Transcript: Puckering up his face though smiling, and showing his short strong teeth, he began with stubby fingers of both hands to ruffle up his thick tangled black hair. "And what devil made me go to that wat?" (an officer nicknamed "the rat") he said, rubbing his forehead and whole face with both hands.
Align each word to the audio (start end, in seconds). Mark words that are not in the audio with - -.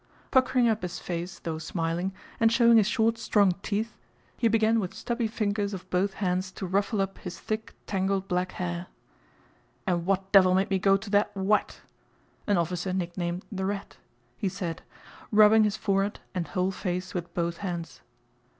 Puckering 0.31 0.67
up 0.67 0.81
his 0.81 0.97
face 0.97 1.37
though 1.37 1.59
smiling, 1.59 2.11
and 2.39 2.51
showing 2.51 2.77
his 2.77 2.87
short 2.87 3.19
strong 3.19 3.51
teeth, 3.61 3.93
he 4.35 4.47
began 4.47 4.79
with 4.79 4.95
stubby 4.95 5.27
fingers 5.27 5.75
of 5.75 5.87
both 5.91 6.15
hands 6.15 6.51
to 6.53 6.65
ruffle 6.65 6.99
up 7.01 7.19
his 7.19 7.39
thick 7.39 7.75
tangled 7.85 8.27
black 8.27 8.53
hair. 8.53 8.87
"And 9.85 10.07
what 10.07 10.31
devil 10.31 10.55
made 10.55 10.71
me 10.71 10.79
go 10.79 10.97
to 10.97 11.09
that 11.11 11.37
wat?" 11.37 11.81
(an 12.47 12.57
officer 12.57 12.91
nicknamed 12.93 13.45
"the 13.51 13.63
rat") 13.67 13.97
he 14.39 14.49
said, 14.49 14.81
rubbing 15.31 15.65
his 15.65 15.77
forehead 15.77 16.19
and 16.33 16.47
whole 16.47 16.71
face 16.71 17.13
with 17.13 17.31
both 17.35 17.57
hands. 17.57 18.01